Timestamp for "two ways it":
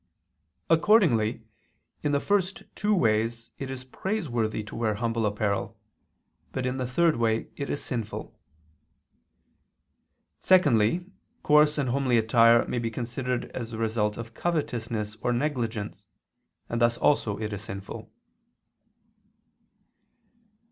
2.73-3.69